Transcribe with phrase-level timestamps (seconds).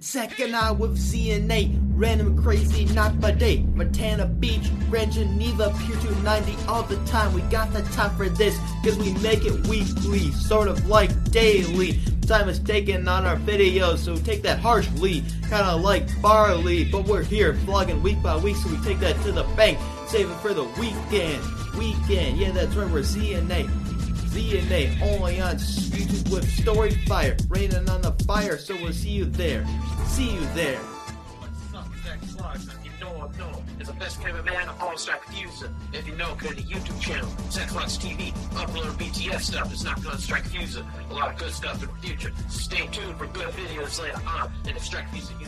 [0.00, 3.64] Second out with Z&A, random crazy not by day.
[3.74, 7.32] Montana Beach, Grand Geneva, Pier 290 all the time.
[7.32, 11.98] We got the time for this, cause we make it weekly, sort of like daily.
[12.28, 16.84] Time is taken on our videos, so take that harshly, kinda like barley.
[16.84, 19.78] But we're here vlogging week by week, so we take that to the bank.
[20.06, 21.42] Save it for the weekend.
[21.76, 23.68] Weekend, yeah, that's right, we're Z&A.
[24.28, 29.24] Z&A only on YouTube with Story Fire, raining on the fire, so we'll see you
[29.24, 29.66] there.
[30.06, 30.78] See you there.
[30.78, 32.68] What's up, Zach Slugs?
[32.84, 33.62] You know I know.
[33.80, 35.72] It's the best cameraman, all-star producer.
[35.92, 38.32] If you know, go to YouTube channel, Slugs TV.
[38.52, 39.72] Upload BTS stuff.
[39.72, 40.84] It's not gonna strike Fuser.
[41.10, 42.32] A lot of good stuff in the future.
[42.48, 44.52] Stay tuned for good videos later on.
[44.66, 45.46] And if Strike Fuser, you